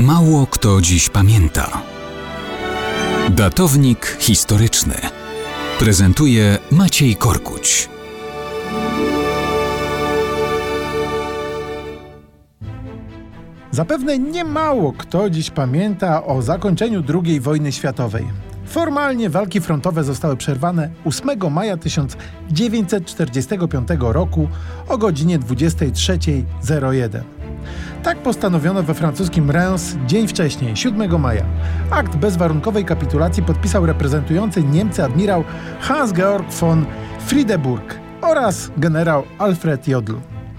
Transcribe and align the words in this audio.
Mało 0.00 0.46
kto 0.46 0.80
dziś 0.80 1.08
pamięta. 1.08 1.82
Datownik 3.30 4.16
historyczny 4.20 4.94
prezentuje 5.78 6.58
Maciej 6.70 7.16
Korkuć. 7.16 7.88
Zapewne 13.70 14.18
niemało 14.18 14.92
kto 14.92 15.30
dziś 15.30 15.50
pamięta 15.50 16.24
o 16.24 16.42
zakończeniu 16.42 17.02
II 17.24 17.40
wojny 17.40 17.72
światowej. 17.72 18.26
Formalnie 18.66 19.30
walki 19.30 19.60
frontowe 19.60 20.04
zostały 20.04 20.36
przerwane 20.36 20.90
8 21.04 21.30
maja 21.50 21.76
1945 21.76 23.88
roku 24.00 24.48
o 24.88 24.98
godzinie 24.98 25.38
23.01. 25.38 27.39
Tak 28.02 28.18
postanowiono 28.18 28.82
we 28.82 28.94
francuskim 28.94 29.50
Reims 29.50 29.96
dzień 30.06 30.28
wcześniej, 30.28 30.76
7 30.76 31.20
maja. 31.20 31.44
Akt 31.90 32.16
bezwarunkowej 32.16 32.84
kapitulacji 32.84 33.42
podpisał 33.42 33.86
reprezentujący 33.86 34.62
Niemcy 34.62 35.04
admirał 35.04 35.44
Hans-Georg 35.80 36.52
von 36.52 36.86
Friedeburg 37.26 37.98
oraz 38.22 38.70
generał 38.76 39.22
Alfred 39.38 39.88
Jodl. 39.88 40.14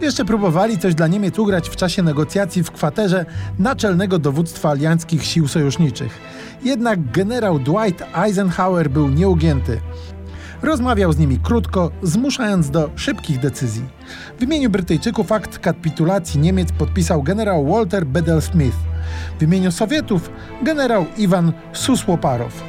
Jeszcze 0.00 0.24
próbowali 0.24 0.78
coś 0.78 0.94
dla 0.94 1.06
Niemiec 1.06 1.38
ugrać 1.38 1.68
w 1.68 1.76
czasie 1.76 2.02
negocjacji 2.02 2.62
w 2.62 2.70
kwaterze 2.70 3.24
naczelnego 3.58 4.18
dowództwa 4.18 4.70
alianckich 4.70 5.24
sił 5.24 5.48
sojuszniczych. 5.48 6.18
Jednak 6.62 7.10
generał 7.12 7.58
Dwight 7.58 8.04
Eisenhower 8.24 8.90
był 8.90 9.08
nieugięty. 9.08 9.80
Rozmawiał 10.62 11.12
z 11.12 11.18
nimi 11.18 11.38
krótko, 11.38 11.90
zmuszając 12.02 12.70
do 12.70 12.90
szybkich 12.96 13.40
decyzji. 13.40 13.84
W 14.38 14.42
imieniu 14.42 14.70
Brytyjczyków 14.70 15.32
akt 15.32 15.58
kapitulacji 15.58 16.40
Niemiec 16.40 16.72
podpisał 16.72 17.22
generał 17.22 17.66
Walter 17.66 18.06
Bedell 18.06 18.42
Smith. 18.42 18.76
W 19.38 19.42
imieniu 19.42 19.72
Sowietów 19.72 20.30
generał 20.62 21.06
Iwan 21.16 21.52
Susłoparow. 21.72 22.62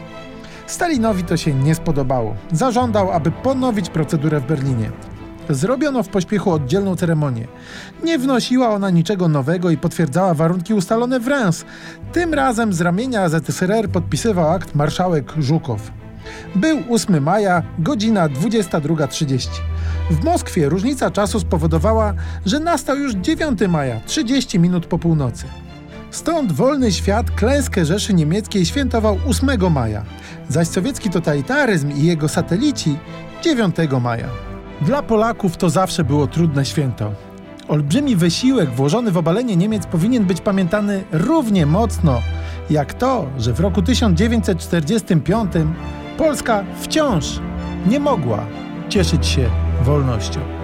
Stalinowi 0.68 1.24
to 1.24 1.38
się 1.38 1.54
nie 1.54 1.76
spodobało. 1.76 2.36
Zażądał, 2.52 3.12
aby 3.12 3.32
ponowić 3.32 3.90
procedurę 3.90 4.40
w 4.40 4.48
Berlinie. 4.48 4.92
Zrobiono 5.50 6.04
w 6.04 6.10
pośpiechu 6.10 6.52
oddzielną 6.52 6.96
ceremonię. 6.96 7.48
Nie 8.04 8.20
wnosiła 8.20 8.70
ona 8.70 8.90
niczego 8.90 9.28
nowego 9.28 9.70
i 9.70 9.78
potwierdzała 9.78 10.34
warunki 10.34 10.74
ustalone 10.74 11.20
w 11.20 11.28
Reims. 11.28 11.66
Tym 12.12 12.34
razem 12.34 12.74
z 12.74 12.82
ramienia 12.82 13.30
ZSRR 13.30 13.90
podpisywał 13.90 14.50
akt 14.50 14.76
marszałek 14.76 15.34
Żukow. 15.40 15.92
Był 16.56 16.84
8 16.90 17.24
maja, 17.24 17.64
godzina 17.80 18.30
22.30. 18.30 19.48
W 20.12 20.24
Moskwie 20.24 20.70
różnica 20.70 21.12
czasu 21.12 21.40
spowodowała, 21.40 22.14
że 22.46 22.60
nastał 22.60 22.98
już 22.98 23.14
9 23.14 23.60
maja, 23.70 24.00
30 24.06 24.60
minut 24.60 24.86
po 24.86 25.00
północy. 25.00 25.46
Stąd 26.12 26.52
wolny 26.52 26.92
świat 26.92 27.32
klęskę 27.32 27.86
Rzeszy 27.86 28.14
Niemieckiej 28.14 28.66
świętował 28.66 29.18
8 29.28 29.72
maja, 29.72 30.04
zaś 30.50 30.68
sowiecki 30.68 31.10
totalitaryzm 31.10 31.92
i 31.92 32.06
jego 32.06 32.28
satelici 32.30 32.98
9 33.44 33.76
maja. 34.02 34.28
Dla 34.82 35.04
Polaków 35.04 35.58
to 35.58 35.70
zawsze 35.70 36.04
było 36.04 36.28
trudne 36.28 36.66
święto. 36.66 37.12
Olbrzymi 37.68 38.16
wysiłek 38.16 38.70
włożony 38.70 39.12
w 39.12 39.18
obalenie 39.18 39.56
Niemiec 39.56 39.86
powinien 39.86 40.26
być 40.26 40.42
pamiętany 40.42 41.04
równie 41.12 41.66
mocno 41.66 42.22
jak 42.70 42.94
to, 42.94 43.26
że 43.38 43.54
w 43.54 43.60
roku 43.60 43.82
1945 43.82 45.52
Polska 46.18 46.64
wciąż 46.82 47.40
nie 47.90 48.00
mogła 48.00 48.46
cieszyć 48.90 49.28
się 49.28 49.50
wolnością. 49.84 50.57